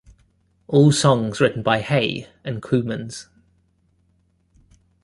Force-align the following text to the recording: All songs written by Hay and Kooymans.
All 0.65 0.91
songs 0.91 1.39
written 1.39 1.61
by 1.61 1.81
Hay 1.81 2.27
and 2.43 2.59
Kooymans. 2.59 3.27